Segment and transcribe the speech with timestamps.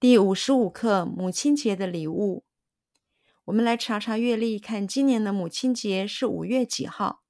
[0.00, 2.46] 第五十五课母亲节的礼物。
[3.44, 7.22] 我们来查查月历，看今年的母亲节是五月几号？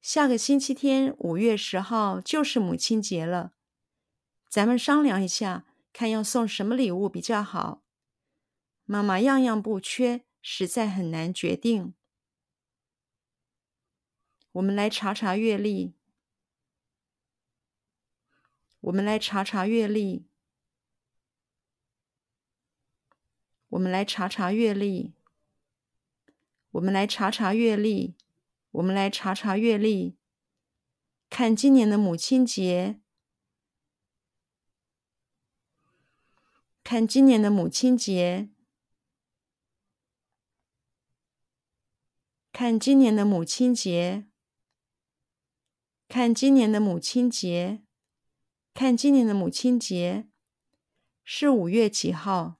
[0.00, 3.50] 下个星期天五月十号就是母亲节了。
[4.48, 7.82] 咱们商量一下，看要送什么礼物比较好。
[8.84, 11.94] 妈妈样样不缺，实在很难决定。
[14.52, 15.96] 我们来查查月历。
[18.82, 20.28] 我们来查查月历。
[23.76, 25.12] 我们来查查月历。
[26.70, 28.16] 我们来查查月历。
[28.70, 30.16] 我们来查查月历。
[31.28, 33.00] 看今年的母亲节。
[36.82, 38.48] 看今年的母亲节。
[42.50, 44.24] 看今年的母亲节。
[46.08, 47.82] 看今年的母亲节。
[48.72, 50.28] 看今年的母亲节。
[51.22, 52.56] 是五月几号？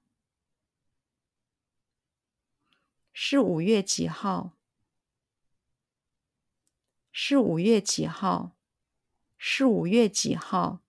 [3.18, 4.52] 是五月几号？
[7.10, 8.54] 是五月几号？
[9.38, 10.82] 是五月几号？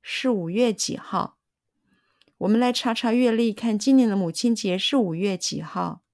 [0.00, 1.36] 是五月几号？
[2.38, 6.04] 我们来查查月历，看今年的母亲节是五月几号？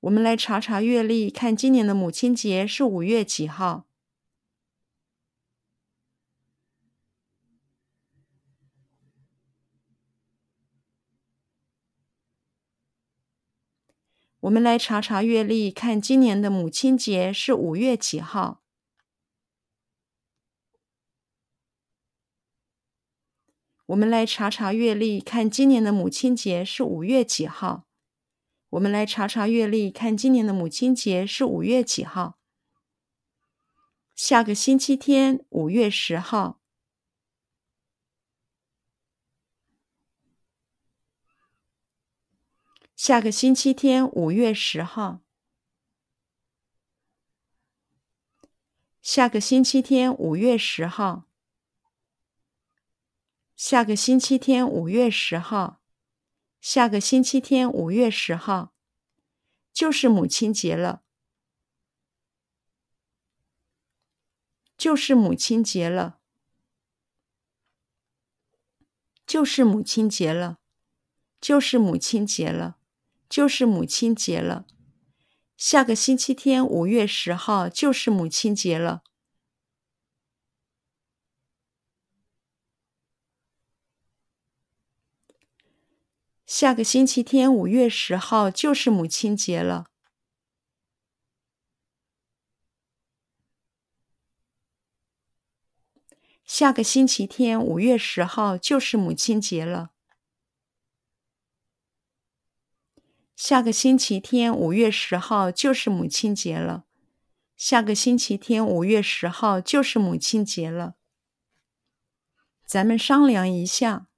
[0.00, 3.86] 我们来查查月历，看今年的母亲节是五月几号？
[14.40, 18.62] 我们来查查月历，看今年的母亲节是五月几号？
[23.84, 27.84] 我们来查查月历，看今年的母亲节是五月几号？
[28.70, 32.38] 我们来查查月历，看今年的母亲节是五月几号？
[34.14, 36.59] 下个星期天，五月十号。
[43.02, 45.22] 下个星期天，五月十号。
[49.00, 51.24] 下个星期天，五月十号。
[53.56, 55.80] 下个星期天，五月十号。
[56.60, 58.74] 下个星期天，五月十号，
[59.72, 61.02] 就是母亲节了。
[64.76, 66.20] 就是母亲节了。
[69.26, 70.58] 就是母亲节了。
[71.40, 72.76] 就是母亲节了。
[73.30, 74.66] 就是母亲节了，
[75.56, 79.02] 下个星期天五月十号就是母亲节了。
[86.44, 89.86] 下个星期天五月十号就是母亲节了。
[96.44, 99.92] 下个星期天五月十号就是母亲节了。
[103.42, 106.84] 下个星期天五月十号就是母亲节了。
[107.56, 110.96] 下个星期天五月十号就是母亲节了。
[112.66, 114.08] 咱们商量一下。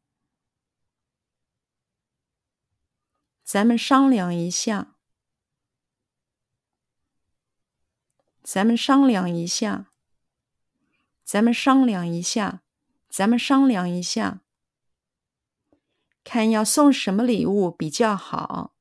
[3.45, 4.97] 咱们商量一下。
[8.43, 9.93] 咱们商量一下。
[11.23, 12.63] 咱们商量一下。
[13.09, 14.41] 咱们商量一下。
[16.25, 18.72] 看要送什么礼物比较好。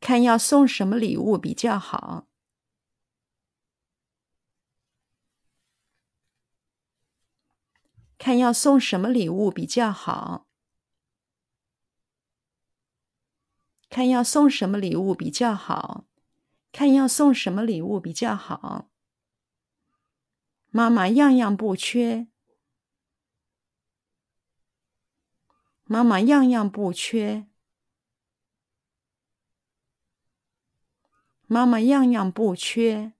[0.00, 2.26] 看要送什么礼物比较好？
[8.18, 10.46] 看要送什么礼物比较好？
[13.88, 16.06] 看要送什么礼物比较好？
[16.72, 18.90] 看要送什么礼物比较好？
[20.70, 22.28] 妈妈样样不缺。
[25.84, 27.49] 妈妈样样不缺。
[31.52, 33.12] 妈妈样样不缺，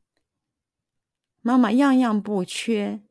[1.41, 3.03] 妈妈样样不缺，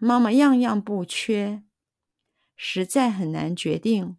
[0.00, 1.62] 妈妈样样不缺，
[2.56, 4.16] 实在很难决定，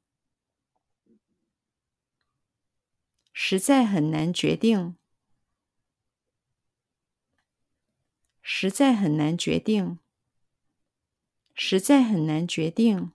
[3.34, 4.96] 实在很难决定，
[8.42, 10.00] 实在很难决定，
[11.54, 13.12] 实在很难决定，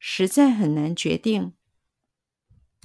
[0.00, 1.52] 实在很难决定。